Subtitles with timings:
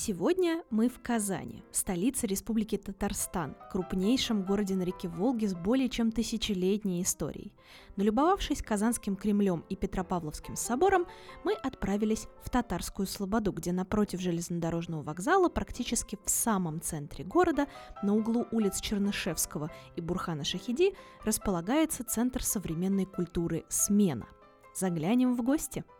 [0.00, 6.12] Сегодня мы в Казани, столице Республики Татарстан, крупнейшем городе на реке Волги с более чем
[6.12, 7.52] тысячелетней историей.
[7.96, 11.08] Налюбовавшись Казанским Кремлем и Петропавловским собором,
[11.42, 17.66] мы отправились в Татарскую Слободу, где напротив железнодорожного вокзала, практически в самом центре города,
[18.00, 20.94] на углу улиц Чернышевского и Бурхана Шахиди,
[21.24, 24.28] располагается Центр современной культуры «Смена».
[24.76, 25.84] Заглянем в гости–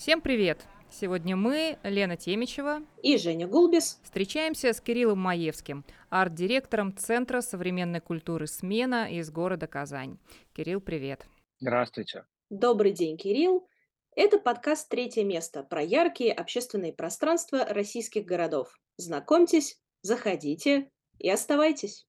[0.00, 0.64] Всем привет!
[0.90, 8.46] Сегодня мы, Лена Темичева и Женя Гулбис, встречаемся с Кириллом Маевским, арт-директором Центра современной культуры
[8.46, 10.16] «Смена» из города Казань.
[10.54, 11.26] Кирилл, привет!
[11.58, 12.24] Здравствуйте!
[12.48, 13.68] Добрый день, Кирилл!
[14.16, 18.80] Это подкаст «Третье место» про яркие общественные пространства российских городов.
[18.96, 22.06] Знакомьтесь, заходите и оставайтесь!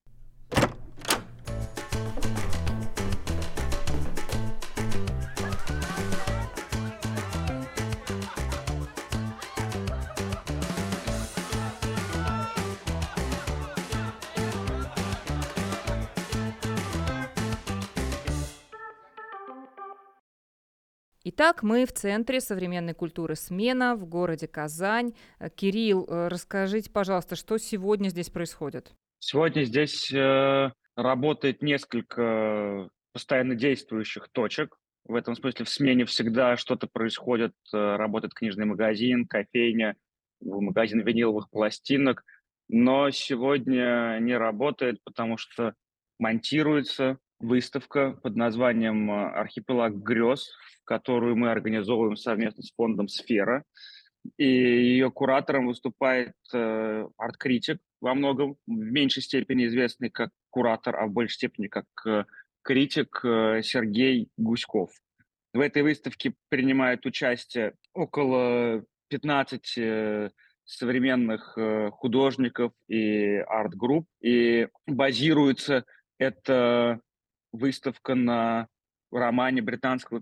[21.44, 25.16] Итак, мы в Центре современной культуры «Смена» в городе Казань.
[25.39, 28.94] Э, Кирилл, э, расскажите, пожалуйста, что сегодня здесь происходит?
[29.17, 34.78] Сегодня здесь э, работает несколько постоянно действующих точек.
[35.06, 37.55] В этом смысле в смене всегда что-то происходит.
[37.73, 39.95] Э, работает книжный магазин, кофейня,
[40.42, 42.23] магазин виниловых пластинок.
[42.70, 45.73] Но сегодня не работает, потому что
[46.20, 50.52] монтируется выставка под названием «Архипелаг грез»,
[50.86, 53.64] которую мы организовываем совместно с фондом «Сфера».
[54.38, 61.08] И ее куратором выступает э, арт-критик во многом, в меньшей степени известный как куратор, а
[61.08, 62.26] в большей степени как э,
[62.61, 64.92] критик э, Сергей Гуськов.
[65.54, 70.30] В этой выставке принимает участие около 15 э,
[70.66, 75.86] современных э, художников и арт-групп, и базируется
[76.17, 77.02] эта
[77.52, 78.67] выставка на
[79.12, 80.22] романе британского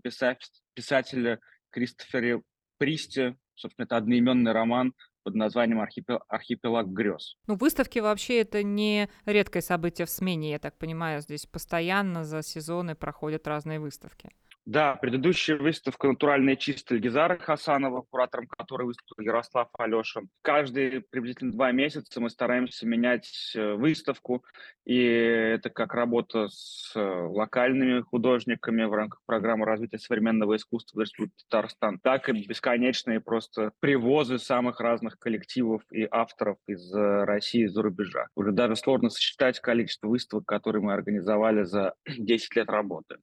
[0.73, 2.41] писателя Кристофера
[2.78, 3.35] Присти.
[3.56, 6.22] Собственно, это одноименный роман под названием «Архипел...
[6.29, 7.35] «Архипелаг грез».
[7.45, 11.22] Ну, выставки вообще это не редкое событие в смене, я так понимаю.
[11.22, 14.29] Здесь постоянно за сезоны проходят разные выставки.
[14.69, 20.30] Да, предыдущая выставка «Натуральная чистая» Гизара Хасанова, куратором которой выступил Ярослав Алешин.
[20.44, 24.46] Каждые приблизительно два месяца мы стараемся менять э, выставку,
[24.85, 31.01] и это как работа с э, локальными художниками в рамках программы развития современного искусства в
[31.01, 37.63] Республике Татарстан, так и бесконечные просто привозы самых разных коллективов и авторов из э, России
[37.63, 38.28] и за рубежа.
[38.36, 43.18] Уже даже сложно сосчитать количество выставок, которые мы организовали за 10 лет работы.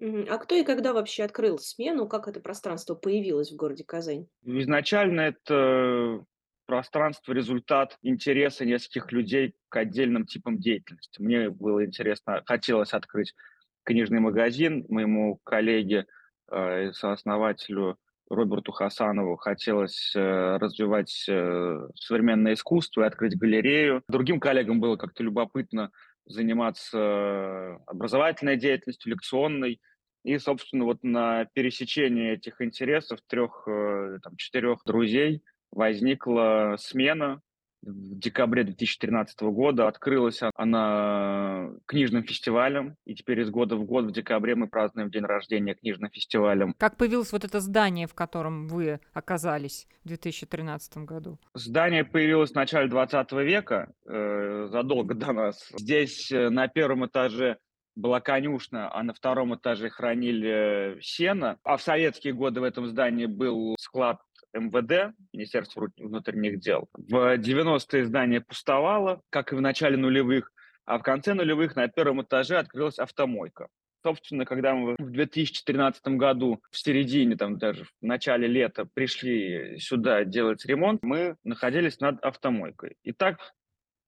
[0.00, 2.08] А кто и когда вообще открыл смену?
[2.08, 4.26] Как это пространство появилось в городе Казань?
[4.44, 6.24] Изначально это
[6.66, 11.20] пространство результат интереса нескольких людей к отдельным типам деятельности.
[11.20, 13.34] Мне было интересно, хотелось открыть
[13.82, 16.06] книжный магазин моему коллеге,
[16.50, 17.98] э, сооснователю
[18.30, 24.04] Роберту Хасанову хотелось э, развивать э, современное искусство и открыть галерею.
[24.06, 25.90] Другим коллегам было как-то любопытно
[26.26, 29.80] заниматься образовательной деятельностью, лекционной.
[30.24, 35.42] И, собственно, вот на пересечении этих интересов трех, э, там, четырех друзей
[35.72, 37.40] возникла смена
[37.82, 39.88] в декабре 2013 года.
[39.88, 45.24] Открылась она книжным фестивалем, и теперь из года в год в декабре мы празднуем день
[45.24, 46.74] рождения книжным фестивалем.
[46.78, 51.38] Как появилось вот это здание, в котором вы оказались в 2013 году?
[51.54, 55.72] Здание появилось в начале 20 века, э, задолго до нас.
[55.78, 57.58] Здесь э, на первом этаже
[57.94, 61.58] была конюшна, а на втором этаже хранили сено.
[61.64, 64.20] А в советские годы в этом здании был склад
[64.52, 66.88] МВД, Министерство внутренних дел.
[66.94, 70.52] В 90-е здание пустовало, как и в начале нулевых,
[70.84, 73.68] а в конце нулевых на первом этаже открылась автомойка.
[74.02, 80.24] Собственно, когда мы в 2013 году, в середине, там даже в начале лета пришли сюда
[80.24, 82.96] делать ремонт, мы находились над автомойкой.
[83.02, 83.52] И так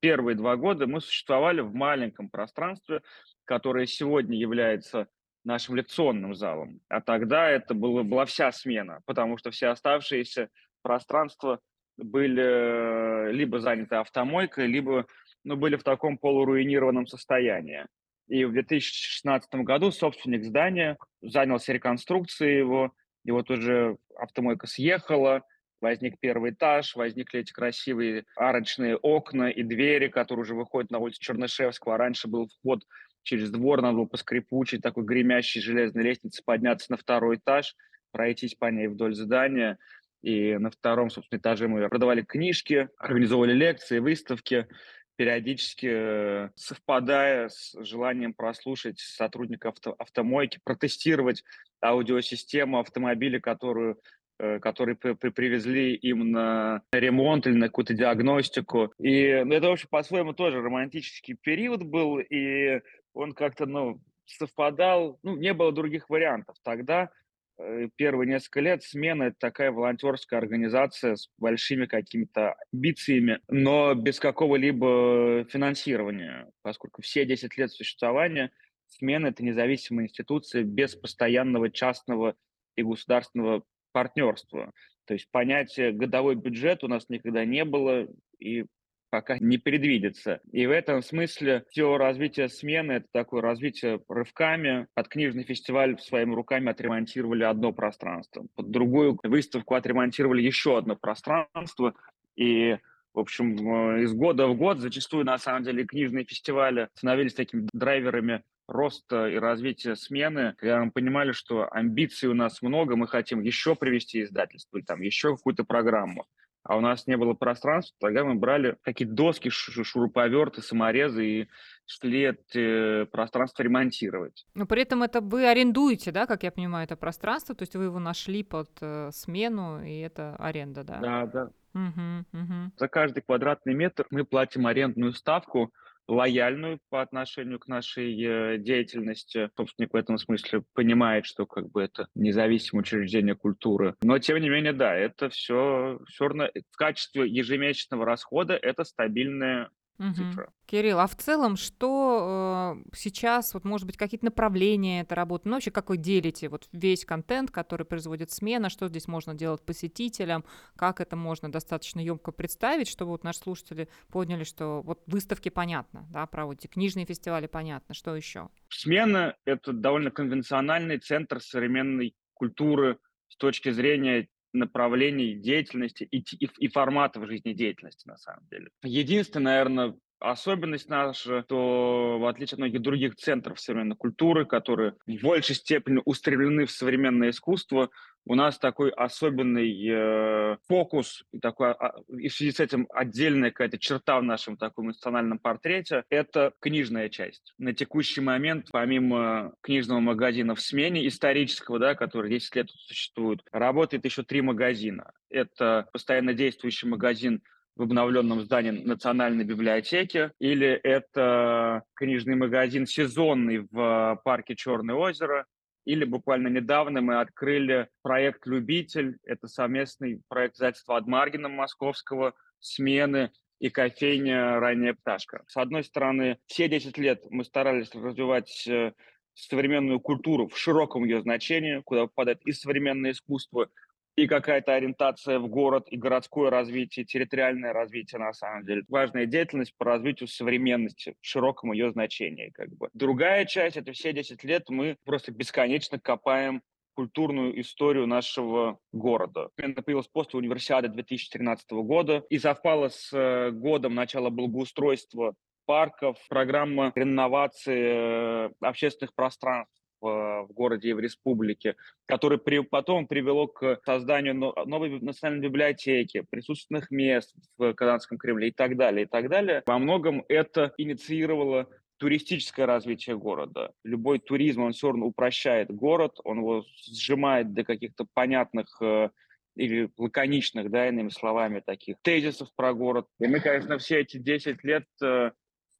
[0.02, 3.02] первые два года мы существовали в маленьком пространстве,
[3.44, 5.06] которое сегодня является
[5.44, 6.80] нашим лекционным залом.
[6.88, 10.48] А тогда это было, была вся смена, потому что все оставшиеся
[10.82, 11.60] пространства
[11.96, 15.06] были э, либо заняты автомойкой, либо
[15.44, 17.86] ну, были в таком полуруинированном состоянии.
[18.26, 22.92] И в 2016 году собственник здания занялся реконструкцией его,
[23.24, 25.42] и вот уже автомойка съехала,
[25.82, 31.20] возник первый этаж, возникли эти красивые арочные окна и двери, которые уже выходят на улицу
[31.20, 31.94] Чернышевского.
[31.94, 32.84] А раньше был вход
[33.22, 37.76] через двор, надо было по скрипучей такой гремящей железной лестнице подняться на второй этаж,
[38.10, 39.78] пройтись по ней вдоль здания.
[40.22, 44.68] И на втором, собственно, этаже мы продавали книжки, организовывали лекции, выставки
[45.16, 51.44] периодически э, совпадая с желанием прослушать сотрудников авто, автомойки, протестировать
[51.82, 54.00] аудиосистему автомобиля, которую
[54.38, 58.92] которые при, при, привезли им на ремонт или на какую-то диагностику.
[58.98, 62.80] И это, в общем, по-своему тоже романтический период был, и
[63.14, 66.56] он как-то, ну, совпадал, ну, не было других вариантов.
[66.62, 67.10] Тогда
[67.58, 74.18] Э, первые несколько лет смена– это такая волонтерская организация с большими какими-то амбициями, но без
[74.18, 78.50] какого-либо финансирования, поскольку все 10 лет существования
[78.86, 82.34] смена– это независимая институция без постоянного частного
[82.76, 84.72] и государственного партнерства.
[85.06, 88.06] То есть понятие годовой бюджет у нас никогда не было,
[88.38, 88.64] и
[89.10, 90.40] пока не предвидится.
[90.52, 94.86] И в этом смысле все развитие смены– это такое развитие рывками.
[94.94, 98.46] Под книжный фестиваль своими руками отремонтировали одно пространство.
[98.54, 101.94] Под другую выставку отремонтировали еще одно пространство.
[102.36, 102.78] И
[103.12, 108.42] в общем, из года в год зачастую, на самом деле, книжные фестивали становились такими драйверами
[108.66, 113.74] роста и развития смены, когда мы понимали, что амбиций у нас много, мы хотим еще
[113.74, 116.26] привести издательство, или там еще какую-то программу
[116.64, 121.48] а у нас не было пространства, тогда мы брали какие-то доски, шуруповерты, саморезы и
[121.86, 124.46] шли это пространство ремонтировать.
[124.54, 127.84] Но при этом это вы арендуете, да, как я понимаю, это пространство, то есть вы
[127.84, 130.98] его нашли под э, смену, и это аренда, да?
[131.00, 131.50] Да, да.
[131.74, 132.72] Угу, угу.
[132.76, 135.72] За каждый квадратный метр мы платим арендную ставку,
[136.08, 139.50] лояльную по отношению к нашей э, деятельности.
[139.56, 143.94] Собственник в этом смысле понимает, что как бы это независимое учреждение культуры.
[144.02, 149.70] Но, тем не менее, да, это все, все равно в качестве ежемесячного расхода это стабильная
[149.98, 150.14] Угу.
[150.14, 150.52] цифра.
[150.66, 155.56] Кирилл, а в целом, что э, сейчас, вот, может быть, какие-то направления этой работы, ну,
[155.56, 160.44] вообще, как вы делите вот весь контент, который производит смена, что здесь можно делать посетителям,
[160.76, 166.06] как это можно достаточно емко представить, чтобы вот наши слушатели поняли, что вот выставки понятно,
[166.10, 168.48] да, проводите, книжные фестивали понятно, что еще?
[168.70, 172.98] Смена— это довольно конвенциональный центр современной культуры
[173.28, 178.68] с точки зрения направлений деятельности и, и, и форматов жизнедеятельности, на самом деле.
[178.82, 179.96] Единственное, наверное,
[180.30, 186.00] особенность наша, что в отличие от многих других центров современной культуры, которые в большей степени
[186.04, 187.90] устремлены в современное искусство,
[188.24, 193.50] у нас такой особенный э, фокус, и, такой, а, и в связи с этим отдельная
[193.50, 197.52] какая-то черта в нашем таком национальном портрете– это книжная часть.
[197.58, 204.04] На текущий момент, помимо книжного магазина в смене, исторического, да, который 10 лет существует, работает
[204.04, 205.12] еще три магазина.
[205.28, 207.42] Это постоянно действующий магазин
[207.76, 215.46] в обновленном здании Национальной библиотеки, или это книжный магазин сезонный в парке Черное озеро,
[215.84, 219.18] или буквально недавно мы открыли проект «Любитель».
[219.24, 225.42] Это совместный проект издательства Адмаргина московского, смены и кофейня «Ранняя пташка».
[225.48, 228.92] С одной стороны, все 10 лет мы старались развивать э,
[229.34, 233.68] современную культуру в широком ее значении, куда попадает и современное искусство,
[234.16, 238.82] и какая-то ориентация в город, и городское развитие, территориальное развитие, на самом деле.
[238.88, 242.50] Важная деятельность по развитию современности в широком ее значении.
[242.50, 242.88] Как бы.
[242.92, 246.62] Другая часть, это все 10 лет мы просто бесконечно копаем
[246.94, 249.48] культурную историю нашего города.
[249.56, 256.92] Это появилась после универсиады 2013 года и совпало с э, годом начала благоустройства парков, программа
[256.94, 264.34] реновации э, общественных пространств в, городе и в республике, которое при, потом привело к созданию
[264.34, 269.62] новой национальной библиотеки, присутственных мест в Казанском Кремле и так далее, и так далее.
[269.64, 271.68] Во многом это инициировало
[271.98, 273.70] туристическое развитие города.
[273.84, 279.10] Любой туризм, он все равно упрощает город, он его сжимает до каких-то понятных э,
[279.54, 283.06] или лаконичных, да, иными словами, таких тезисов про город.
[283.20, 285.30] И мы, конечно, все эти 10 лет э,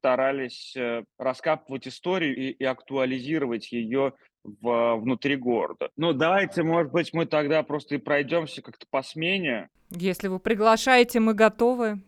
[0.03, 5.91] старались э, раскапывать историю и, и актуализировать ее в, внутри города.
[5.97, 9.69] Ну, давайте, может быть, мы тогда просто и пройдемся как-то по смене.
[9.91, 12.01] Если вы приглашаете, мы готовы.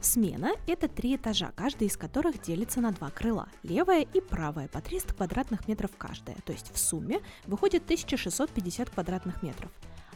[0.00, 4.80] Смена– это три этажа, каждый из которых делится на два крыла– левое и правое, по
[4.80, 9.70] 300 квадратных метров каждое, то есть в сумме выходит 1650 квадратных метров.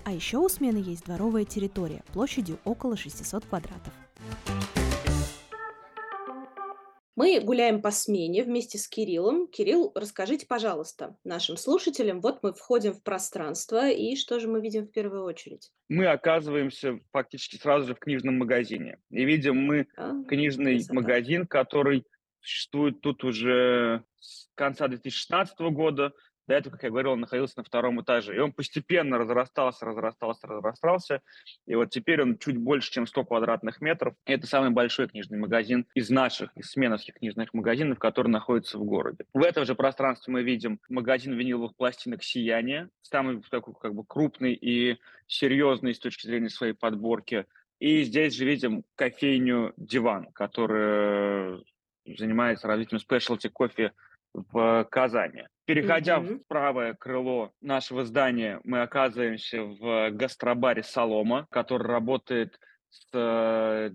[0.05, 3.93] А еще у смены есть дворовая территория площадью около 600 квадратов.
[7.17, 9.49] Мы гуляем по смене вместе с Кириллом.
[9.49, 14.87] Кирилл, расскажите, пожалуйста, нашим слушателям, вот мы входим в пространство, и что же мы видим
[14.87, 15.71] в первую очередь?
[15.89, 18.99] Мы оказываемся фактически сразу же в книжном магазине.
[19.11, 20.95] И видим мы А, книжный красота.
[20.95, 22.05] магазин, который
[22.41, 26.13] существует тут уже с конца 2016 года.
[26.51, 28.35] До этого, как я говорил, он находился на втором этаже.
[28.35, 31.23] И он постепенно разрастался, разрастался, разрастался.
[31.69, 34.17] И вот теперь он чуть больше, чем 100 квадратных метров.
[34.27, 38.85] И это самый большой книжный магазин из наших, из сменовских книжных магазинов, который находится в
[38.85, 39.27] городе.
[39.33, 44.55] В этом же пространстве мы видим магазин виниловых пластинок «Сияние», самый такой как бы крупный
[44.55, 47.47] и серьезный с точки зрения своей подборки.
[47.79, 51.61] И здесь же видим кофейню «Диван», которая
[52.05, 53.93] занимается развитием спешлти кофе
[54.35, 55.45] в Казани.
[55.65, 56.39] Переходя Мгм.
[56.39, 62.59] в правое крыло нашего здания, мы оказываемся в гастробаре «Солома», который работает
[62.89, 63.91] с э,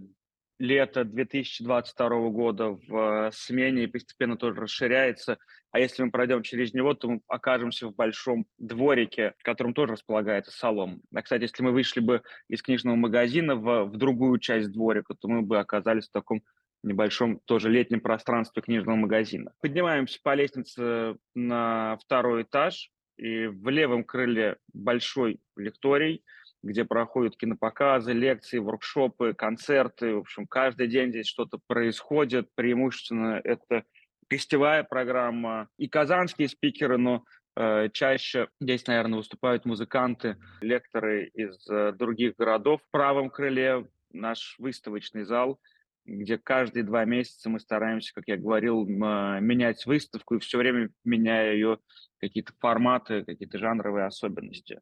[0.57, 5.37] лета 2022 года в смене и постепенно тоже расширяется.
[5.71, 9.93] А если мы пройдем через него, то мы окажемся в большом дворике, в котором тоже
[9.93, 11.01] располагается солом.
[11.13, 15.27] А, кстати, если мы вышли бы из книжного магазина в, в другую часть дворика, то
[15.27, 16.41] мы бы оказались в таком
[16.85, 19.51] небольшом тоже летнем пространстве книжного магазина.
[19.61, 26.23] Поднимаемся по лестнице на второй этаж, и в левом крыле большой лекторий,
[26.63, 30.15] где проходят кинопоказы, лекции, воркшопы, концерты.
[30.15, 32.49] В общем, каждый день здесь что-то происходит.
[32.55, 33.83] Преимущественно это
[34.29, 37.23] гостевая программа и казанские спикеры, но
[37.55, 42.81] э, чаще здесь, наверное, выступают музыканты, лекторы из э, других городов.
[42.81, 45.59] В правом крыле наш выставочный зал,
[46.05, 50.89] где каждые два месяца мы стараемся, как я говорил, м, менять выставку и все время
[51.03, 51.79] меняя ее
[52.19, 54.79] какие-то форматы, какие-то жанровые особенности.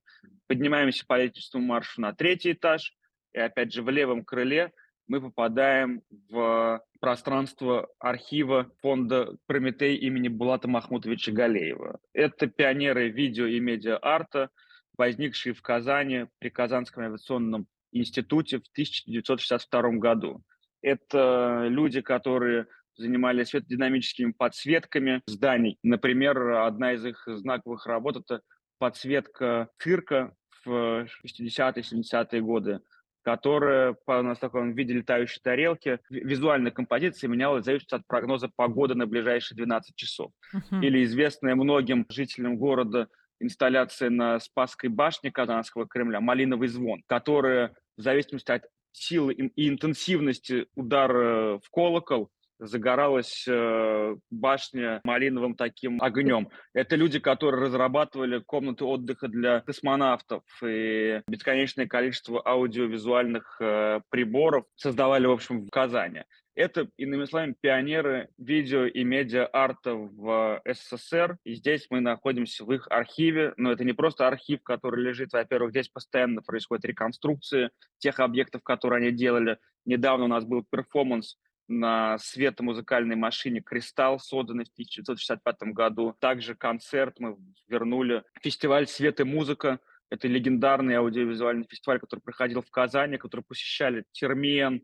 [0.47, 2.93] Поднимаемся по лестничному маршу на третий этаж,
[3.33, 4.71] и опять же в левом крыле
[5.07, 11.99] мы попадаем в пространство архива фонда «Прометей» имени Булата Махмутовича Галеева.
[12.13, 14.49] Это пионеры видео и медиа-арта,
[14.97, 20.43] возникшие в Казани при Казанском авиационном институте в 1962 году.
[20.83, 25.79] Это люди, которые занимались светодинамическими подсветками зданий.
[25.81, 28.41] Например, одна из их знаковых работ– это
[28.77, 30.35] подсветка цирка
[30.65, 32.81] в 60-70-е годы,
[33.23, 38.49] которая по нас таком виде летающей тарелки, ви- визуальная композиция менялась в зависимости от прогноза
[38.55, 40.31] погоды на ближайшие 12 часов.
[40.51, 40.83] Мгм.
[40.83, 43.07] Или известная многим жителям города
[43.39, 48.63] инсталляция на Спасской башне Казанского Кремля «Малиновый звон», которая в зависимости от
[48.93, 56.50] силы и интенсивности удара в колокол загоралась э, башня малиновым таким огнем.
[56.73, 65.25] Это люди, которые разрабатывали комнаты отдыха для космонавтов и бесконечное количество аудиовизуальных э, приборов создавали,
[65.25, 66.23] в общем, в Казани.
[66.55, 71.38] Это, иными словами, пионеры видео и медиа-арта в СССР.
[71.43, 73.53] И здесь мы находимся в их архиве.
[73.57, 75.33] Но это не просто архив, который лежит.
[75.33, 79.57] Во-первых, здесь постоянно происходят реконструкции тех объектов, которые они делали.
[79.86, 86.15] Недавно у нас был перформанс на светомузыкальной машине «Кристалл», созданный в 1965 году.
[86.19, 88.24] Также концерт мы вернули.
[88.41, 89.79] Фестиваль «Свет и музыка».
[90.12, 94.83] Это легендарный аудиовизуальный фестиваль, который проходил в Казани, который посещали Термен,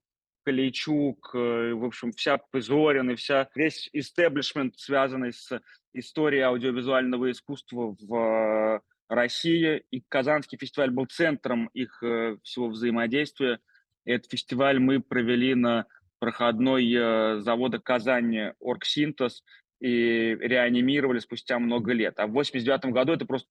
[0.50, 5.62] Калейчук, э, в общем, вся Зорин и вся, весь истеблишмент, связанный с
[5.94, 8.80] историей аудиовизуального искусства в э,
[9.10, 9.84] России.
[9.92, 13.60] И Казанский фестиваль был центром их э, всего взаимодействия.
[14.06, 15.86] И этот фестиваль мы провели на
[16.18, 19.44] проходной завода Казани «Оргсинтез»
[19.80, 22.20] и реанимировали спустя много лет.
[22.20, 23.48] А в 89 году это просто,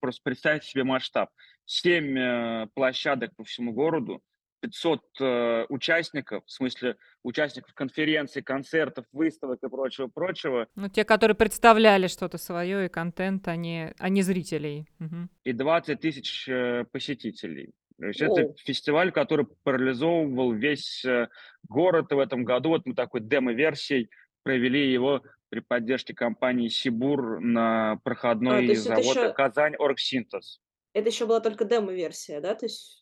[0.00, 1.30] просто представьте себе масштаб.
[1.66, 4.22] Семь площадок по всему городу,
[4.60, 12.06] 500 э, участников, в смысле участников конференций, концертов, выставок и прочего-прочего, Ну, те, которые представляли
[12.06, 14.86] что-то свое и контент, а не, а не зрителей.
[14.98, 15.30] Мгм.
[15.44, 17.72] и 20 тысяч э, посетителей.
[17.98, 21.28] То есть это фестиваль, который парализовывал весь э,
[21.68, 22.12] город.
[22.12, 24.08] И в этом году вот мы такой демо-версией
[24.44, 30.60] провели его при поддержке компании «Сибур» на А, проходной это завода еще, «Казань Оргсинтез».
[30.92, 32.54] это еще была только демо-версия, да?
[32.54, 32.97] То есть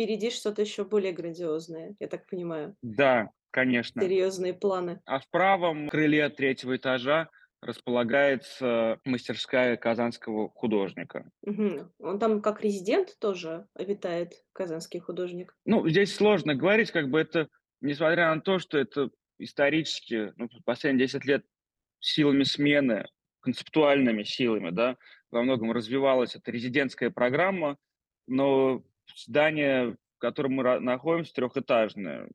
[0.00, 2.74] впереди что-то еще более грандиозное, я так понимаю.
[2.82, 4.00] Да, конечно.
[4.00, 5.00] Серьезные планы.
[5.04, 7.28] А в правом крыле третьего этажа
[7.60, 11.30] располагается мастерская казанского художника.
[11.42, 11.92] Мгм.
[11.98, 15.54] Он там как резидент тоже обитает, казанский художник.
[15.66, 17.48] Ну, здесь сложно говорить, как бы это,
[17.82, 21.44] несмотря на то, что это исторически, ну, последние 10 лет
[21.98, 23.04] силами смены,
[23.40, 24.96] концептуальными силами, да,
[25.30, 27.76] во многом развивалась эта резидентская программа,
[28.26, 28.82] но
[29.16, 32.28] здание, в котором мы находимся, трехэтажное,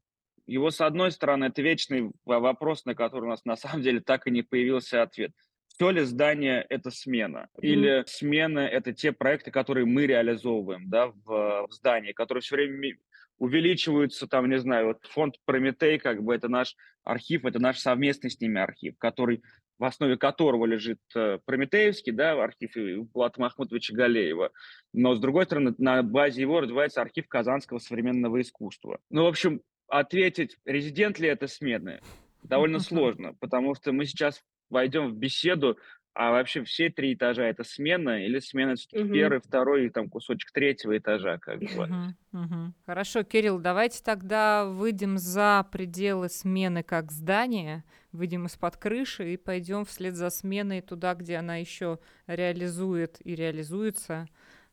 [0.47, 4.27] его, с одной стороны, это вечный вопрос, на который у нас на самом деле так
[4.27, 5.31] и не появился ответ.
[5.67, 7.49] Все ли здание– это смена?
[7.59, 8.07] Или mm-hmm.
[8.07, 12.95] смена– это те проекты, которые мы реализовываем да, в, в здании, которые все время
[13.37, 18.29] увеличиваются, там, не знаю, вот фонд Прометей, как бы это наш архив, это наш совместный
[18.29, 19.43] с ними архив, который
[19.77, 22.75] в основе которого лежит э, Прометеевский, да, архив
[23.11, 24.51] Булата Махмутовича Галеева,
[24.93, 28.99] но, с другой стороны, на базе его развивается архив Казанского современного искусства.
[29.09, 32.01] Ну, в общем, ответить, резидент ли это смены,
[32.43, 35.77] довольно сложно, потому что мы сейчас войдем в беседу
[36.15, 39.13] а вообще все три этажа это смена или смена угу.
[39.13, 41.65] первый, второй и там кусочек третьего этажа, как бы.
[41.65, 42.73] Угу, угу.
[42.85, 49.83] Хорошо, Кирилл, давайте тогда выйдем за пределы смены как здания, выйдем из-под крыши и пойдем
[49.83, 54.27] вслед за сменой туда, где она еще реализует и реализуется.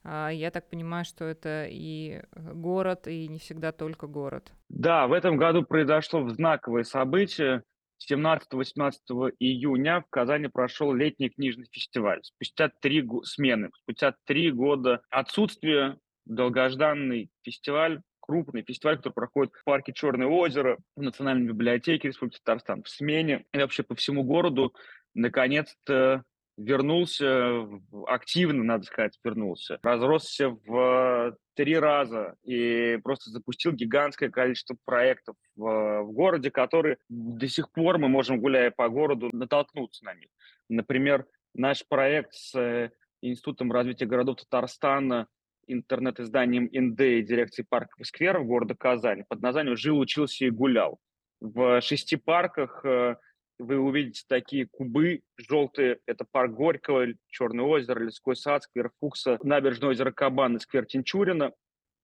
[0.04, 4.52] А, я так понимаю, что это и город, и не всегда только город.
[4.68, 7.62] Да, в этом году произошло знаковое событие.
[8.10, 8.92] 17-18
[9.38, 12.20] июня в Казани прошел летний книжный фестиваль.
[12.22, 19.92] Спустя три смены, спустя три года отсутствия долгожданный фестиваль, крупный фестиваль, который проходит в парке
[19.92, 24.74] Черное озеро, в Национальной библиотеке Республики Татарстан в смене и вообще по всему городу
[25.14, 26.24] наконец-то
[26.56, 27.66] вернулся,
[28.06, 36.02] активно, надо сказать, вернулся, разросся в три раза и просто запустил гигантское количество проектов в,
[36.02, 40.28] в городе, которые до сих пор мы можем, гуляя по городу, натолкнуться на них.
[40.68, 42.90] Например, наш проект с
[43.20, 45.28] Институтом развития городов Татарстана,
[45.66, 50.98] интернет-изданием ИНДЕ и дирекцией парков и скверов города Казани под названием «Жил, учился и гулял».
[51.40, 53.16] В шести парках э,
[53.58, 55.98] вы увидите такие кубы желтые.
[56.06, 61.52] Это парк Горького, Черное озеро, Лесской сад, сквер Фукса, набережное озеро Кабан и сквер Тинчурина.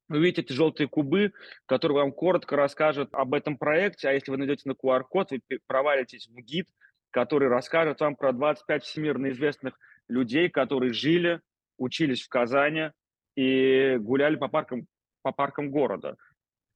[0.08, 1.32] Вы видите эти желтые кубы,
[1.66, 6.28] которые вам коротко расскажут об этом проекте, а если вы найдете на QR-код, вы провалитесь
[6.28, 6.66] в гид,
[7.10, 9.78] который расскажет вам про 25 всемирно известных
[10.08, 11.40] людей, которые жили,
[11.76, 12.90] учились в Казани
[13.36, 14.86] и гуляли по паркам,
[15.22, 16.16] по паркам города.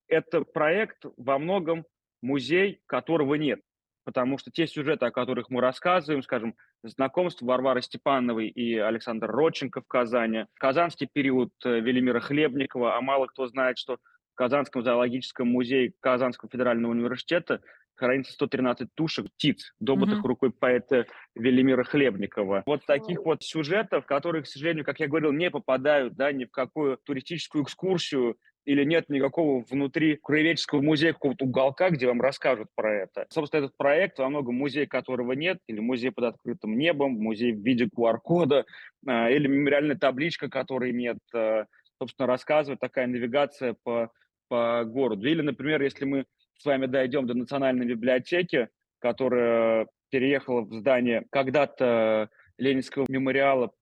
[0.08, 1.86] Это проект во многом
[2.20, 3.62] музей, которого нет
[4.04, 9.80] потому что те сюжеты, о которых мы рассказываем, скажем, знакомство Варвары Степановой и Александра Родченко
[9.80, 13.98] в Казани, казанский период э, Велимира Хлебникова, а мало кто знает, что
[14.32, 17.60] в Казанском зоологическом музее Казанского федерального университета
[17.94, 20.28] хранится 113 тушек птиц, добытых mm-hmm.
[20.28, 22.62] рукой поэта Велимира Хлебникова.
[22.66, 26.50] Вот таких вот сюжетов, которые, к сожалению, как я говорил, не попадают да, ни в
[26.50, 32.94] какую туристическую экскурсию, или нет никакого внутри краеведческого музея какого-то уголка, где вам расскажут про
[32.94, 33.26] это.
[33.30, 37.60] Собственно, этот проект, во многом музей которого нет, или музей под открытым небом, музей в
[37.60, 38.64] виде QR-кода,
[39.06, 41.66] а, или мемориальная табличка, которой нет, а,
[41.98, 44.10] собственно, рассказывает такая навигация по,
[44.48, 45.26] по городу.
[45.26, 46.24] Или, например, если мы
[46.56, 48.68] с вами дойдем до Национальной библиотеки,
[49.00, 53.72] которая переехала в здание когда-то Ленинского мемориала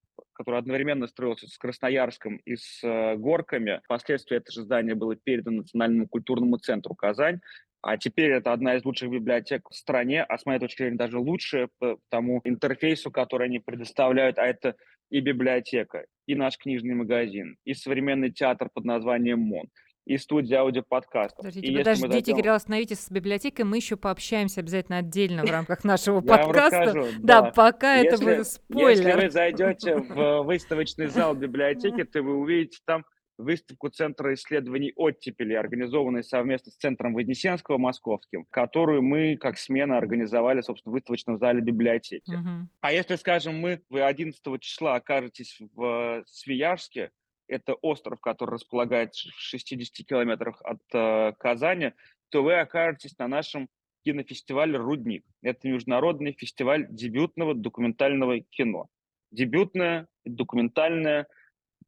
[0.40, 3.82] который одновременно строился с Красноярском и с э, Горками.
[3.84, 7.40] Впоследствии это же здание было передано Национальному культурному центру Казань.
[7.82, 11.18] А теперь это одна из лучших библиотек в стране, а с моей точки зрения даже
[11.18, 14.76] лучшая по тому интерфейсу, который они предоставляют, а это
[15.10, 19.66] и библиотека, и наш книжный магазин, и современный театр под названием МОН
[20.06, 21.38] и студия аудиоподкастов.
[21.38, 22.36] Подождите, и подождите, зайдем...
[22.36, 27.08] Кирилл, остановитесь с библиотекой, мы еще пообщаемся обязательно отдельно в рамках нашего подкаста.
[27.18, 29.06] Да, пока это будет спойлер.
[29.06, 33.04] Если вы зайдете в выставочный зал библиотеки, то вы увидите там
[33.40, 40.60] выставку Центра исследований оттепели, организованной совместно с Центром Вознесенского Московским, которую мы, как смена, организовали,
[40.60, 42.32] собственно, в выставочном зале библиотеки.
[42.32, 42.66] Uh-huh.
[42.80, 47.10] А если, скажем, мы вы 11 числа окажетесь в Свияжске,
[47.50, 51.92] это остров, который располагается в 60 километрах от э, Казани,
[52.30, 53.68] то вы окажетесь на нашем
[54.04, 55.24] кинофестивале «Рудник».
[55.42, 58.86] Это международный фестиваль дебютного документального кино.
[59.30, 61.26] Дебютное, документальное–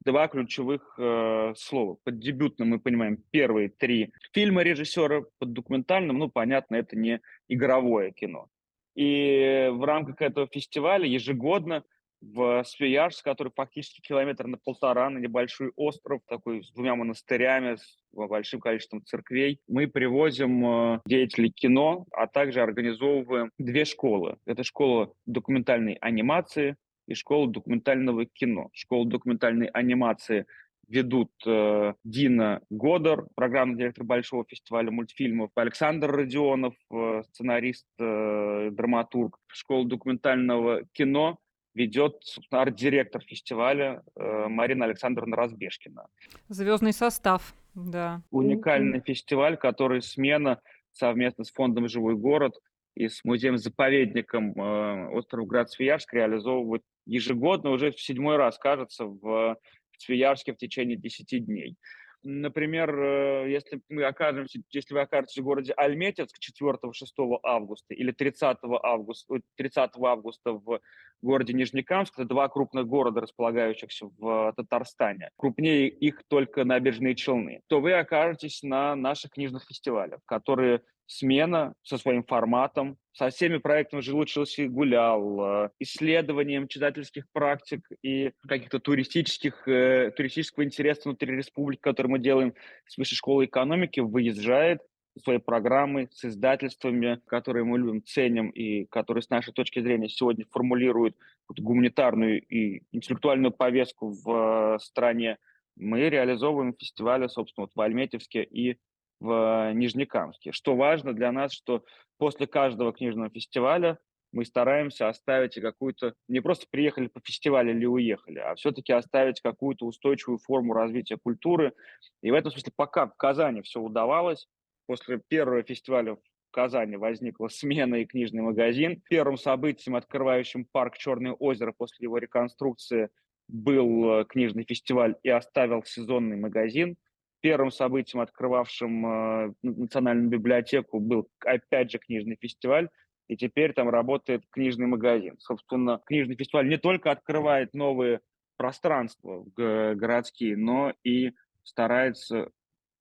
[0.03, 1.97] два ключевых э, слова.
[2.03, 8.11] Под дебютным мы понимаем первые три фильма режиссера, под документальным, ну, понятно, это не игровое
[8.11, 8.47] кино.
[8.95, 11.83] И в рамках этого фестиваля ежегодно
[12.31, 17.99] в Свияжск, который фактически километр на полтора, на небольшой остров, такой с двумя монастырями, с
[18.13, 19.59] большим количеством церквей.
[19.67, 24.37] Мы привозим э, деятелей кино, а также организовываем две школы.
[24.45, 26.75] Это школа документальной анимации
[27.07, 28.69] и школа документального кино.
[28.73, 30.45] Школа документальной анимации
[30.87, 39.39] ведут э, Дина Годор, программный директор Большого фестиваля мультфильмов, Александр Родионов, э, сценарист, э, драматург.
[39.47, 41.39] Школа документального кино
[41.73, 42.15] ведет
[42.51, 46.07] арт-директор фестиваля э, Марина Александровна Разбежкина.
[46.49, 48.21] Звездный состав, да.
[48.31, 49.05] Уникальный mm-hmm.
[49.05, 52.53] фестиваль, который смена совместно с фондом «Живой город»
[52.95, 59.21] и с музеем-заповедником э, остров Град Свиярск реализовывают ежегодно, уже в седьмой раз, кажется, в,
[59.21, 59.57] в
[59.97, 61.75] Свиярске в течение 10 дней.
[62.21, 68.59] Например, э, если мы окажемся, если вы окажетесь в городе Альметьевск 4-6 августа или 30
[68.81, 70.79] августа, 30 августа в
[71.23, 77.81] городе Нижнекамск, это два крупных города, располагающихся в Татарстане, крупнее их только набережные Челны, то
[77.81, 84.19] вы окажетесь на наших книжных фестивалях, которые смена со своим форматом, со всеми проектами «Жил,
[84.19, 91.81] учился и гулял», э, исследованием читательских практик и каких-то туристических, э, туристического интереса внутри республики,
[91.81, 92.53] который мы делаем
[92.87, 94.79] с Высшей школы экономики, выезжает
[95.21, 100.45] своей программой с издательствами, которые мы любим, ценим и которые с нашей точки зрения сегодня
[100.51, 101.15] формулируют
[101.49, 105.37] гуманитарную и интеллектуальную повестку в э, стране.
[105.75, 108.77] Мы реализовываем фестивали, собственно, вот в Альметьевске и
[109.19, 110.51] в Нижнекамске.
[110.51, 111.85] Что важно для нас, что
[112.17, 113.99] после каждого книжного фестиваля
[114.33, 119.85] мы стараемся оставить какую-то, не просто приехали по фестивалю или уехали, а все-таки оставить какую-то
[119.85, 121.73] устойчивую форму развития культуры.
[122.21, 124.47] И в этом смысле пока в Казани все удавалось,
[124.85, 126.19] после первого фестиваля в
[126.51, 129.01] Казани возникла смена и книжный магазин.
[129.09, 133.09] Первым событием, открывающим парк Черное озеро после его реконструкции,
[133.47, 136.95] был э, книжный фестиваль и оставил сезонный магазин–
[137.43, 142.87] Первым событием, открывавшим э, Национальную библиотеку, был опять же книжный фестиваль,
[143.27, 145.37] и теперь там работает книжный магазин.
[145.39, 148.21] Собственно, книжный фестиваль не только открывает новые
[148.55, 152.49] пространства городские, но и старается,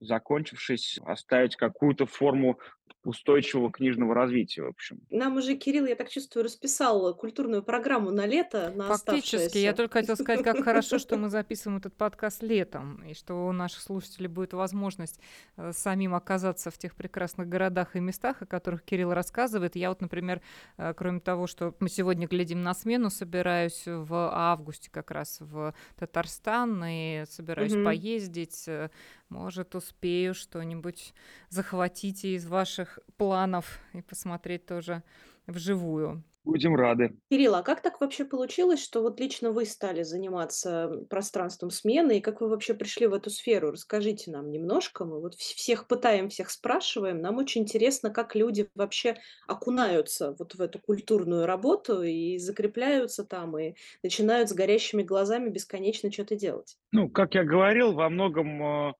[0.03, 2.59] закончившись, оставить какую-то форму
[3.05, 5.01] устойчивого книжного развития, в общем.
[5.11, 9.59] Нам уже Кирилл, я так чувствую, расписал культурную программу на лето, на Фактически, оставшееся.
[9.59, 13.53] я только хотела сказать, как хорошо, что мы записываем этот подкаст летом, и что у
[13.53, 15.19] наших слушателей будет возможность
[15.57, 19.75] э, самим оказаться в тех прекрасных городах и местах, о которых Кирилл рассказывает.
[19.75, 20.41] Я вот, например,
[20.79, 25.75] э, кроме того, что мы сегодня глядим на смену, собираюсь в августе как раз в
[25.99, 28.65] Татарстан и собираюсь поездить.
[28.69, 28.91] Э,
[29.33, 31.15] Может, успею что-нибудь
[31.49, 35.03] захватить из ваших планов и посмотреть тоже
[35.47, 36.23] вживую.
[36.45, 37.15] Будем рады.
[37.31, 42.21] Кирилл, а как так вообще получилось, что вот лично вы стали заниматься пространством смены, и
[42.21, 43.71] как вы вообще пришли в эту сферу?
[43.71, 45.07] Расскажите нам немножко.
[45.07, 47.21] Мы вот вс- всех пытаем, всех спрашиваем.
[47.23, 49.17] Нам очень интересно, как люди вообще
[49.47, 56.13] окунаются вот в эту культурную работу и закрепляются там, и начинают с горящими глазами бесконечно
[56.13, 56.77] что-то делать.
[56.93, 58.93] Ну, как я говорил, во многом э,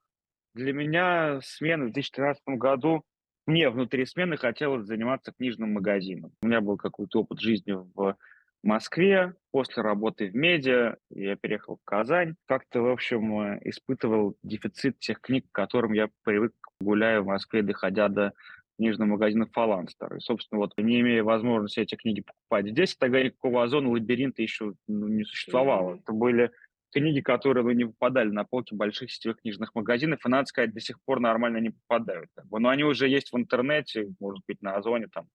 [0.53, 3.03] для меня смена в 2013 году
[3.45, 6.31] мне внутри смены хотелось заниматься книжным магазином.
[6.41, 8.15] У меня был какой-то опыт жизни в
[8.63, 12.35] Москве, после работы в медиа я переехал в Казань.
[12.47, 17.61] Как-то, в общем, э, испытывал дефицит тех книг, к которым я привык, гуляя в Москве,
[17.61, 18.31] доходя до
[18.77, 20.15] книжного магазина «Фаланстер».
[20.15, 24.73] И, собственно, вот не имея возможности эти книги покупать здесь, тогда никакого озона, лабиринта еще
[24.87, 25.97] ну, не существовало.
[25.97, 26.51] Это были
[26.93, 30.79] книги, которые бы не попадали на полки больших сетевых книжных магазинов, и, надо сказать, до
[30.79, 32.29] сих пор нормально не попадают.
[32.35, 32.59] Как бы.
[32.59, 35.27] Но они уже есть в интернете, может быть, на Озоне, там.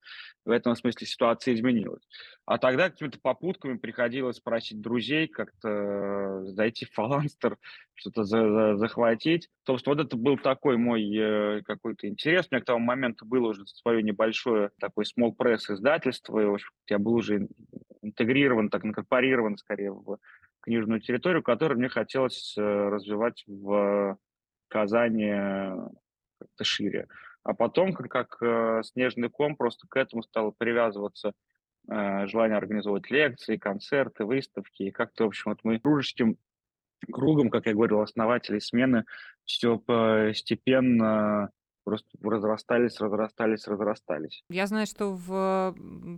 [0.44, 2.02] В этом смысле ситуация изменилась.
[2.46, 7.58] А тогда какими-то попутками приходилось просить друзей как-то э, зайти в Фаланстер,
[7.94, 9.48] что-то за- за- захватить.
[9.66, 12.46] Собственно, вот это был такой мой э, какой-то интерес.
[12.50, 16.54] У меня к тому моменту было уже свое небольшое такое small press издательство, и, в
[16.54, 17.48] общем, я был уже
[18.02, 20.18] интегрирован, так инкорпорирован скорее в
[20.68, 24.18] книжную территорию, которую мне хотелось э, развивать в
[24.68, 25.76] Казани э,
[26.38, 27.08] как-то шире.
[27.42, 31.32] А потом, как, как э, снежный ком, просто к этому стало привязываться
[31.90, 34.82] желание организовывать лекции, концерты, выставки.
[34.82, 36.36] И как-то, в общем, вот мы дружеским
[37.10, 39.06] кругом, как я говорил, основателей смены,
[39.46, 41.50] все постепенно
[41.84, 44.44] просто разрастались, разрастались, разрастались.
[44.50, 45.74] Я знаю, что в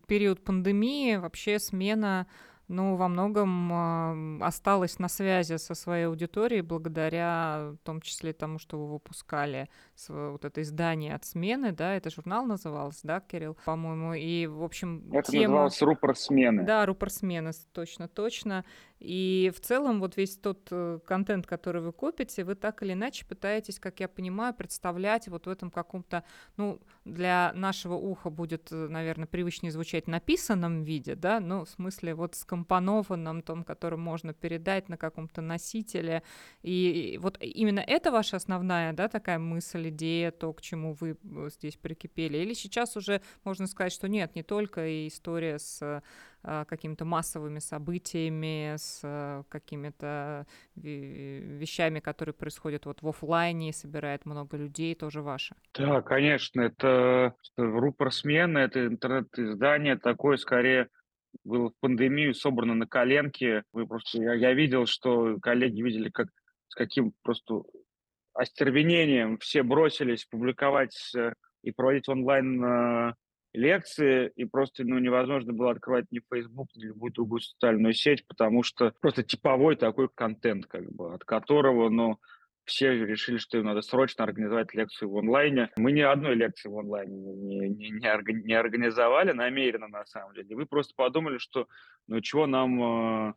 [0.09, 2.27] период пандемии вообще смена,
[2.71, 8.79] ну, во многом осталась на связи со своей аудиторией благодаря, в том числе тому, что
[8.79, 9.69] вы выпускали
[10.09, 15.05] вот это издание от смены, да, это журнал назывался, да, Кирилл, по-моему, и, в общем,
[15.13, 15.45] Это тема...
[15.45, 16.63] называлось рупор смены.
[16.63, 18.65] Да, рупор смены, с- точно, точно.
[19.01, 23.25] И в целом вот весь тот э, контент, который вы копите, вы так или иначе
[23.25, 26.23] пытаетесь, как я понимаю, представлять вот в этом каком-то,
[26.59, 32.15] ну, для нашего уха будет, э, наверное, привычнее звучать написанном виде, да, ну, в смысле
[32.15, 36.23] вот скомпонованном, том, которым можно передать на каком-то носителе.
[36.63, 41.49] И вот именно это ваша основная, да, такая мысль, идея, то, к чему вы э,
[41.51, 42.39] здесь прикипели?
[42.39, 46.03] Или сейчас уже можно сказать, что нет, не только и история с
[46.43, 50.47] а, какими-то массовыми событиями, с а, какими-то
[50.77, 55.55] вещами, которые происходят вот в офлайне, собирает много людей, тоже ваше?
[55.75, 60.89] Да, конечно, это рупор смены, это интернет-издание такое, скорее,
[61.45, 63.65] было в пандемию собрано на коленке.
[63.73, 66.29] Вы просто, я, я видел, что коллеги видели, как
[66.69, 67.63] с каким просто
[68.35, 73.15] остервенением все бросились публиковать э, и проводить онлайн э,
[73.53, 78.63] лекции, и просто ну, невозможно было открывать ни Facebook, ни любую другую социальную сеть, потому
[78.63, 82.19] что просто типовой такой контент, как бы, от которого, ну,
[82.71, 85.71] все решили, что им надо срочно организовать лекцию в онлайне.
[85.77, 90.35] Мы ни одной лекции в онлайне не, не, не, органи- не организовали намеренно, на самом
[90.35, 90.57] деле.
[90.57, 91.67] Вы просто подумали, что
[92.07, 93.35] ну чего нам э,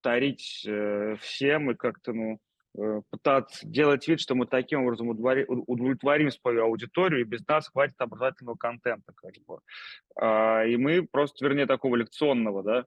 [0.00, 2.40] тарить э, всем и как-то, ну,
[2.78, 7.94] Э, пытаться делать вид, что мы таким образом удовлетворим свою аудиторию, и без нас хватит
[7.98, 9.12] образовательного контента.
[9.14, 9.60] Как бы.
[10.20, 12.84] А, и мы просто, вернее, такого лекционного, да,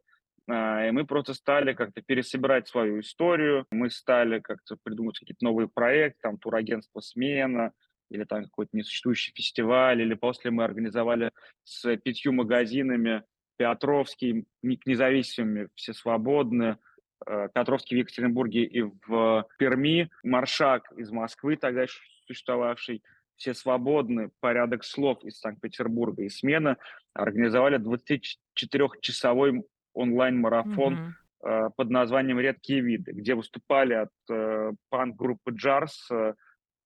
[0.51, 6.19] и мы просто стали как-то пересобирать свою историю, мы стали как-то придумывать какие-то новые проекты,
[6.21, 7.71] там, турагентство «Смена»,
[8.09, 11.31] или там какой-то несуществующий фестиваль, или после мы организовали
[11.63, 13.23] с пятью магазинами
[13.57, 16.79] Петровский, независимыми, все свободные,
[17.25, 21.85] Э, Петровский в Екатеринбурге и в Перми, Маршак из Москвы тогда
[22.27, 23.03] существовавший,
[23.35, 26.77] все свободны, порядок слов из Санкт-Петербурга и смена
[27.13, 31.71] организовали 24-часовой онлайн-марафон mm-hmm.
[31.75, 36.09] под названием «Редкие виды», где выступали от э, панк-группы «Джарс»,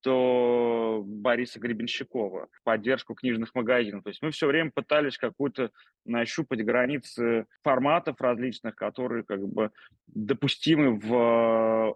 [0.04, 4.04] то Бориса Гребенщикова, поддержку книжных магазинов.
[4.04, 5.72] То есть мы все время пытались какую-то
[6.04, 9.72] нащупать границы форматов различных, которые как бы
[10.08, 11.96] допустимы в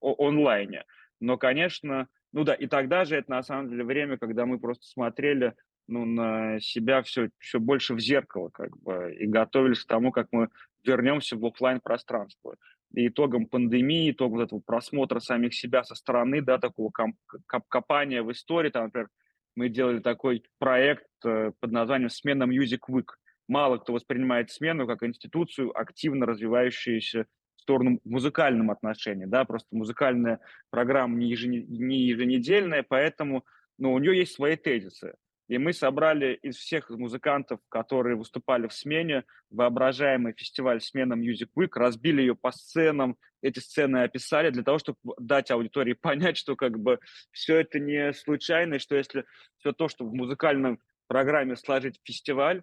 [0.00, 0.84] онлайне.
[1.20, 4.84] Но, конечно, ну да, и тогда же это на самом деле время, когда мы просто
[4.86, 5.54] смотрели
[5.86, 10.28] ну, на себя все, все больше в зеркало, как бы, и готовились к тому, как
[10.32, 10.48] мы
[10.84, 12.56] вернемся в офлайн пространство
[12.94, 18.22] и итогом пандемии, итогом вот этого просмотра самих себя со стороны, да, такого коп копания
[18.22, 19.08] в истории, там, например,
[19.56, 23.08] мы делали такой проект э, под названием «Смена Music Week».
[23.46, 30.40] Мало кто воспринимает смену как институцию, активно развивающуюся в сторону музыкальном отношении, да, просто музыкальная
[30.70, 33.44] программа не, еженедельная, поэтому
[33.78, 35.14] ну, у нее есть свои тезисы.
[35.48, 41.70] И мы собрали из всех музыкантов, которые выступали в смене, воображаемый фестиваль «Смена Music Week»,
[41.74, 46.78] разбили ее по сценам, эти сцены описали для того, чтобы дать аудитории понять, что как
[46.78, 46.98] бы
[47.30, 49.24] все это не случайно, что если
[49.58, 50.78] все то, что в музыкальной
[51.08, 52.62] программе сложить фестиваль,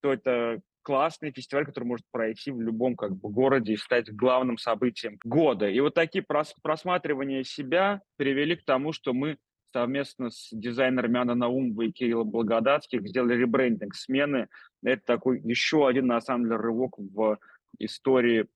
[0.00, 4.58] то это классный фестиваль, который может пройти в любом как бы городе и стать главным
[4.58, 5.68] событием года.
[5.68, 9.38] И вот такие прос просматривания себя привели к тому, что мы
[9.72, 14.48] совместно с дизайнерами Анна Наумова и Кирилла Благодатских сделали ребрендинг смены.
[14.82, 17.38] Это такой еще один, на самом деле, рывок в
[17.78, 18.46] истории,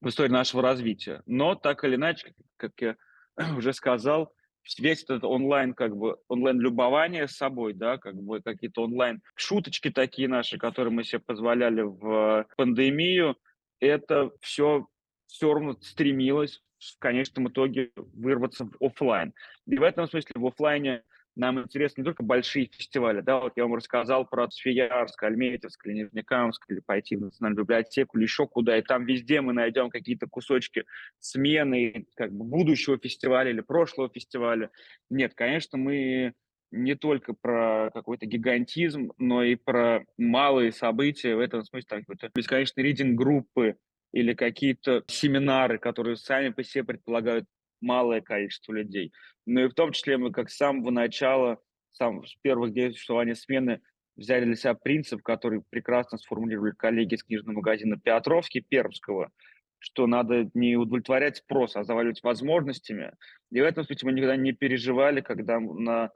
[0.00, 1.22] в истории нашего развития.
[1.26, 2.96] Но так или иначе, как я
[3.56, 4.32] уже сказал,
[4.78, 10.58] весь этот онлайн, как бы, онлайн-любование с собой, да, как бы какие-то онлайн-шуточки такие наши,
[10.58, 13.36] которые мы себе позволяли в пандемию,
[13.80, 14.86] это все
[15.26, 19.32] все равно стремилось в конечном итоге вырваться в офлайн.
[19.66, 21.02] И в этом смысле в офлайне
[21.34, 26.10] нам интересны не только большие фестивали, да, вот я вам рассказал про Свиярск, Альметьевск или
[26.12, 30.84] или пойти в Национальную библиотеку, или еще куда, и там везде мы найдем какие-то кусочки
[31.20, 34.70] смены как бы будущего фестиваля или прошлого фестиваля.
[35.08, 36.34] Нет, конечно, мы
[36.70, 42.30] не только про какой-то гигантизм, но и про малые события в этом смысле, там, какой-то
[42.34, 43.76] бесконечный ридинг группы,
[44.12, 47.46] или какие-то семинары, которые сами по себе предполагают
[47.80, 49.12] малое количество людей.
[49.46, 51.58] Но и в том числе мы как с самого начала,
[51.92, 53.80] сам, с первых дней существования смены,
[54.16, 59.30] взяли для себя принцип, который прекрасно сформулировали коллеги из книжного магазина Петровский Пермского,
[59.78, 63.12] что надо не удовлетворять спрос, а заваливать возможностями.
[63.50, 66.10] И в этом смысле мы никогда не переживали, когда на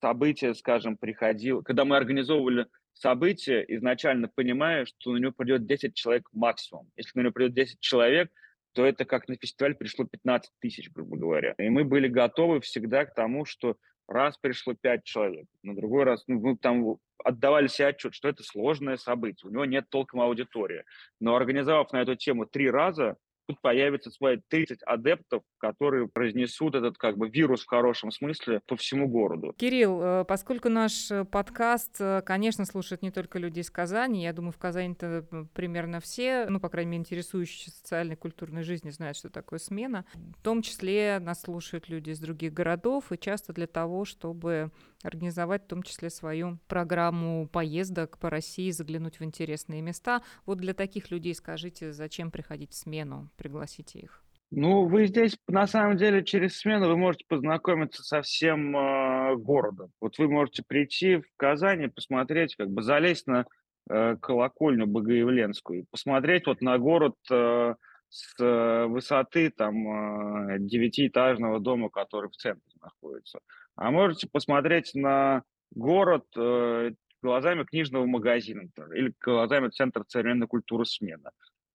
[0.00, 6.28] события, скажем, приходил, когда мы организовывали событие, изначально понимая, что на него придет 10 человек
[6.32, 6.88] максимум.
[6.96, 8.30] Если на него придет 10 человек,
[8.72, 11.54] то это как на фестиваль пришло 15 тысяч, грубо говоря.
[11.58, 13.76] И мы были готовы всегда к тому, что
[14.08, 18.42] раз пришло 5 человек, на другой раз, ну, мы там отдавали себе отчет, что это
[18.42, 20.84] сложное событие, у него нет толком аудитории.
[21.20, 26.98] Но организовав на эту тему три раза, тут появится свои 30 адептов, которые произнесут этот
[26.98, 29.54] как бы вирус в хорошем смысле по всему городу.
[29.56, 34.32] Кирилл, э, поскольку наш э, подкаст, э, конечно, слушают не только люди из Казани, я
[34.32, 39.30] думаю, в Казани-то примерно все, ну, по крайней мере, интересующиеся социальной культурной жизнью знают, что
[39.30, 40.04] такое смена.
[40.14, 44.70] В том числе нас слушают люди из других городов, и часто для того, чтобы
[45.02, 50.22] организовать в том числе свою программу поездок по России, заглянуть в интересные места.
[50.46, 54.22] Вот для таких людей скажите, зачем приходить в смену, пригласите их.
[54.54, 59.90] Ну, вы здесь, на самом деле, через смену вы можете познакомиться со всем э, городом.
[59.98, 63.46] Вот вы можете прийти в Казань и посмотреть, как бы залезть на
[63.88, 67.74] э, колокольню Богоявленскую, посмотреть вот на город э,
[68.10, 73.40] с э, высоты там э, девятиэтажного дома, который в центре находится.
[73.74, 76.90] А можете посмотреть на город э,
[77.22, 81.30] глазами книжного магазина или глазами Центра современной культуры «Смена».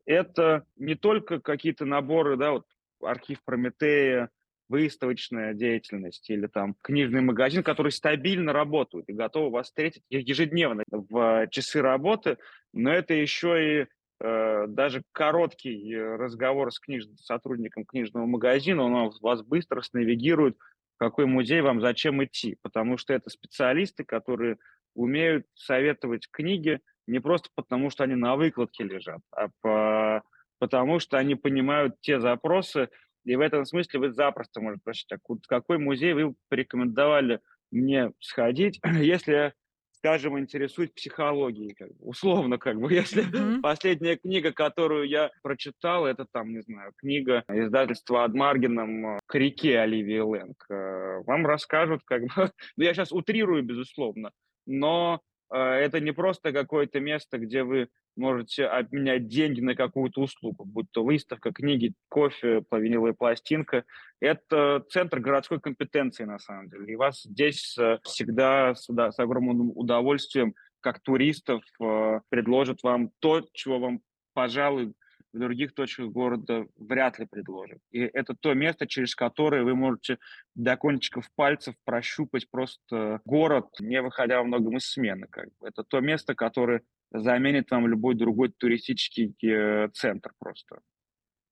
[0.07, 2.65] Это не только какие-то наборы, да, вот
[3.01, 4.31] архив Прометея,
[4.69, 11.47] выставочная деятельность или там книжный магазин, который стабильно работает и готовы вас встретить ежедневно в
[11.51, 12.37] часы работы,
[12.73, 13.87] но это еще и
[14.19, 17.05] э, даже короткий разговор с книж...
[17.21, 20.57] сотрудником книжного магазина, он вас быстро снавигирует
[20.97, 24.57] какой музей вам зачем идти, потому что это специалисты, которые
[24.95, 30.23] умеют советовать книги не просто потому, что они на выкладке лежат, а по,
[30.59, 32.89] потому что они понимают те запросы,
[33.23, 35.17] и в этом смысле вы запросто можете спросить, а
[35.47, 37.41] какой музей вы порекомендовали
[37.71, 39.53] мне сходить, если
[39.97, 43.61] скажем, интересует психологией, как бы, условно, как бы, если mm-hmm.
[43.61, 50.19] последняя книга, которую я прочитал, это там, не знаю, книга издательства Адмаргином «К реке» Оливии
[50.19, 50.65] Лэнг.
[50.69, 52.27] Э, вам расскажут, как бы,
[52.77, 54.31] ну, я сейчас утрирую, безусловно,
[54.65, 55.21] но
[55.55, 61.03] это не просто какое-то место, где вы можете обменять деньги на какую-то услугу, будь то
[61.03, 63.85] выставка, книги, кофе, виниловая пластинка.
[64.19, 66.93] Это центр городской компетенции, на самом деле.
[66.93, 73.11] И вас здесь э, всегда с, да, с огромным удовольствием, как туристов, э, предложат вам
[73.19, 74.01] то, чего вам,
[74.33, 74.93] пожалуй,
[75.33, 77.79] в других точках города вряд ли предложат.
[77.91, 80.17] И это то место, через которое вы можете
[80.55, 85.27] до кончиков пальцев прощупать просто город, не выходя во многом из смены.
[85.29, 85.67] Как бы.
[85.67, 90.79] Это то место, которое заменит вам любой другой туристический э, центр просто.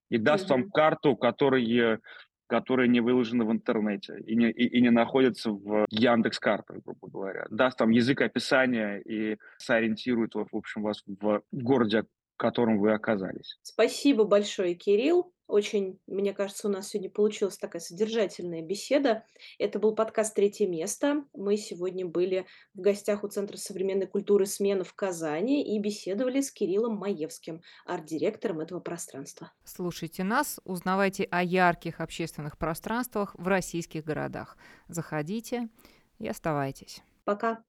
[0.10, 2.00] И даст вам карту, которая,
[2.48, 7.08] которая не выложена в интернете и не, и, и не находится в Яндекс картах, грубо
[7.10, 7.46] говоря.
[7.50, 12.04] Даст там язык описания и сориентирует, в общем, вас в городе,
[12.36, 13.58] в котором вы оказались.
[13.62, 15.32] Спасибо большое, Кирилл.
[15.48, 19.24] Очень, мне кажется, у нас сегодня получилась такая содержательная беседа.
[19.58, 21.24] Это был подкаст «Третье место».
[21.34, 26.52] Мы сегодня были в гостях у Центра современной культуры «Смена» в Казани и беседовали с
[26.52, 29.54] Кириллом Маевским, арт-директором этого пространства.
[29.64, 34.58] Слушайте нас, узнавайте о ярких общественных пространствах в российских городах.
[34.88, 35.70] Заходите
[36.18, 37.02] и оставайтесь.
[37.24, 37.64] Пока.